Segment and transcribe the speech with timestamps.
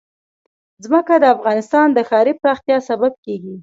[0.83, 3.55] ځمکه د افغانستان د ښاري پراختیا سبب کېږي.